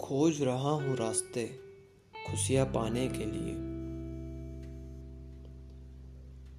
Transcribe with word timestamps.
खोज 0.00 0.42
रहा 0.42 0.70
हूँ 0.70 0.96
रास्ते 0.96 1.44
खुशियाँ 2.26 2.66
पाने 2.66 3.06
के 3.08 3.24
लिए। 3.24 3.52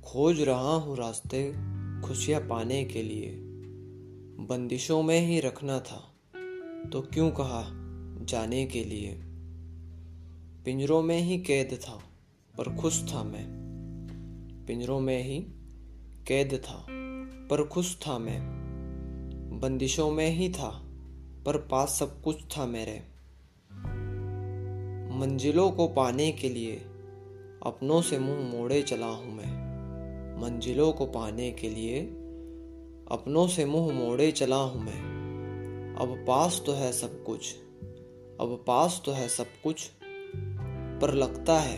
खोज 0.01 0.41
रहा 0.41 0.75
हूँ 0.75 0.97
रास्ते 0.97 1.53
खुशियाँ 2.01 2.41
पाने 2.41 2.83
के 2.85 3.03
लिए। 3.03 3.31
बंदिशों 4.47 5.01
में 5.03 5.19
ही 5.27 5.39
रखना 5.39 5.79
था 5.79 5.99
तो 6.91 7.01
क्यों 7.01 7.31
कहा 7.31 7.63
जाने 8.25 8.65
के 8.65 8.83
लिए। 8.83 9.19
पिंजरों 10.65 11.01
में 11.01 11.17
ही 11.17 11.38
कैद 11.38 11.80
था, 11.81 11.99
पर 12.58 12.75
खुश 12.75 13.03
था 13.03 13.23
मैं। 13.23 13.45
पिंजरों 14.67 14.99
में 14.99 15.23
ही 15.23 15.39
कैद 16.27 16.61
था, 16.66 16.85
पर 17.49 17.67
खुश 17.67 17.95
था 17.97 18.17
मैं। 18.17 18.39
बंदिशों 19.61 20.11
में 20.11 20.30
ही 20.30 20.49
था, 20.49 20.69
पर 21.45 21.58
पास 21.58 21.99
सब 21.99 22.21
कुछ 22.21 22.44
था 22.58 22.66
मेरे। 22.66 23.10
मंजिलों 25.21 25.71
को 25.71 25.88
पाने 25.88 26.31
के 26.31 26.49
लिए 26.49 26.75
अपनों 27.66 28.02
से 28.02 28.20
मुँह 28.20 28.57
मोड़े 28.57 28.81
चला 28.81 29.05
हूँ 29.05 29.34
मैं। 29.34 30.41
मंजिलों 30.41 30.91
को 30.91 31.05
पाने 31.05 31.52
के 31.52 31.70
लिए 31.70 32.02
अपनों 33.11 33.47
से 33.47 33.66
मुँह 33.66 33.94
मोड़े 33.94 34.31
चला 34.31 34.55
हूँ 34.55 34.81
मैं। 34.84 35.02
अब 35.99 36.25
पास 36.27 36.63
तो 36.66 36.73
है 36.73 36.91
सब 36.91 37.23
कुछ, 37.23 37.55
अब 38.41 38.63
पास 38.67 39.02
तो 39.05 39.11
है 39.11 39.27
सब 39.27 39.45
कुछ, 39.63 39.91
पर 41.02 41.13
लगता 41.13 41.59
है 41.59 41.77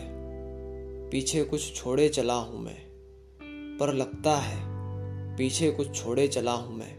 पीछे 1.10 1.44
कुछ 1.44 1.74
छोड़े 1.74 2.08
चला 2.08 2.34
हूँ 2.34 2.60
मैं। 2.60 2.78
पर 3.78 3.94
लगता 3.94 4.36
है 4.36 4.62
पीछे 5.36 5.70
कुछ 5.70 6.02
छोड़े 6.02 6.28
चला 6.28 6.52
हूँ 6.52 6.76
मैं। 6.76 6.96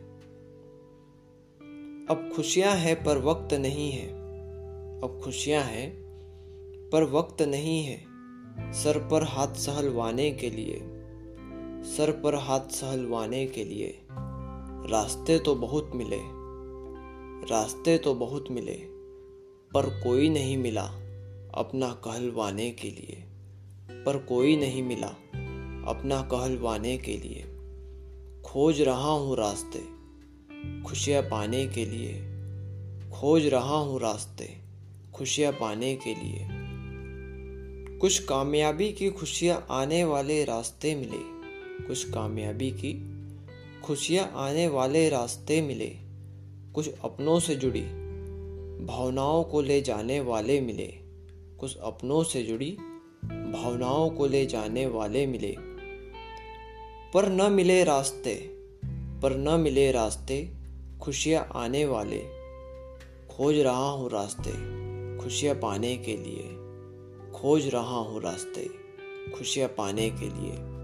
अब 2.09 2.31
खुशियाँ 2.35 2.75
हैं 2.75 3.03
पर 3.03 3.17
वक्त 3.17 3.53
नहीं 3.53 3.91
है, 3.91 4.09
अब 5.01 5.21
खुशियाँ 5.23 5.63
हैं 5.63 6.04
पर 6.95 7.03
वक्त 7.03 7.41
नहीं 7.41 7.83
है। 7.83 8.73
सर 8.73 8.97
पर 9.11 9.23
हाथ 9.23 9.47
सहलवाने 9.47 10.31
के 10.31 10.49
लिए। 10.49 10.79
सर 11.83 12.11
पर 12.11 12.35
हाथ 12.35 12.59
सहलवाने 12.59 13.45
के 13.47 13.63
लिए। 13.63 13.99
रास्ते 14.89 15.39
तो 15.39 15.55
बहुत 15.55 15.91
मिले। 15.95 16.19
रास्ते 17.51 17.97
तो 17.97 18.13
बहुत 18.15 18.45
मिले, 18.51 18.77
पर 19.73 20.03
कोई 20.03 20.29
नहीं 20.29 20.57
मिला 20.57 20.85
अपना 21.53 21.91
कहलवाने 21.91 22.71
के 22.71 22.89
लिए। 22.89 23.23
पर 24.05 24.17
कोई 24.17 24.55
नहीं 24.57 24.83
मिला 24.83 25.07
अपना 25.87 26.21
कहलवाने 26.21 26.97
के 26.97 27.17
लिए। 27.17 27.43
खोज 28.41 28.81
रहा 28.81 29.11
हूँ 29.11 29.35
रास्ते 29.35 29.83
खुशियाँ 30.83 31.23
पाने 31.23 31.67
के 31.67 31.85
लिए। 31.85 32.13
खोज 33.11 33.45
रहा 33.45 33.77
हूँ 33.77 33.99
रास्ते 33.99 34.53
खुशियाँ 35.13 35.53
पाने 35.53 35.95
के 35.95 36.15
लिए। 36.15 36.54
कुछ 38.05 38.19
कामयाबी 38.19 38.91
की 38.91 39.09
खुशियाँ 39.09 39.67
आने 39.71 40.03
वाले 40.03 40.43
रास्ते 40.43 40.95
मिले। 40.95 41.17
कुछ 41.87 42.09
कामयाबी 42.09 42.71
की 42.71 42.93
खुशियाँ 43.83 44.31
आने 44.35 44.67
वाले 44.67 45.09
रास्ते 45.09 45.61
मिले। 45.61 45.95
कुछ 46.73 46.89
अपनों 47.03 47.39
से 47.39 47.55
जुड़ी 47.55 47.81
भावनाओं 48.85 49.43
को 49.43 49.61
ले 49.61 49.81
जाने 49.81 50.19
वाले 50.19 50.61
मिले। 50.61 50.93
कुछ 51.59 51.77
अपनों 51.77 52.23
से 52.23 52.43
जुड़ी 52.43 52.71
भावनाओं 53.25 54.09
को 54.09 54.27
ले 54.27 54.45
जाने 54.45 54.87
वाले 54.87 55.27
मिले। 55.27 55.55
पर 57.13 57.29
न 57.29 57.53
मिले 57.53 57.83
रास्ते, 57.83 58.35
पर 59.21 59.35
न 59.37 59.59
मिले 59.59 59.91
रास्ते, 59.91 60.49
खुशियाँ 61.01 61.49
आने 61.55 61.85
वाले। 61.85 62.21
खोज 63.31 63.59
रहा 63.59 63.89
हूँ 63.89 64.09
रास्ते, 64.09 64.51
खुशियाँ 65.23 65.55
पाने 65.55 65.97
के 65.97 66.17
लिए। 66.17 66.64
खोज 67.35 67.67
रहा 67.67 67.97
हूँ 67.99 68.21
रास्ते 68.21 68.69
खुशियाँ 69.31 69.69
पाने 69.69 70.09
के 70.09 70.29
लिए। 70.29 70.74